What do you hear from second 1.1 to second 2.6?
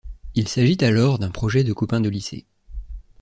d'un projet de copains de lycée.